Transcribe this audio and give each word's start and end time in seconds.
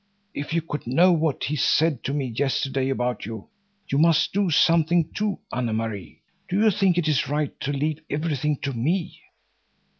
If 0.33 0.51
you 0.51 0.63
could 0.63 0.87
know 0.87 1.11
what 1.11 1.43
he 1.43 1.55
said 1.55 2.03
to 2.05 2.11
me 2.11 2.25
yesterday 2.35 2.89
about 2.89 3.23
you! 3.27 3.49
You 3.87 3.99
must 3.99 4.33
do 4.33 4.49
something 4.49 5.11
too, 5.13 5.37
Anne 5.53 5.75
Marie. 5.75 6.23
Do 6.49 6.59
you 6.59 6.71
think 6.71 6.97
it 6.97 7.07
is 7.07 7.29
right 7.29 7.53
to 7.59 7.71
leave 7.71 7.99
everything 8.09 8.57
to 8.61 8.73
me?" 8.73 9.21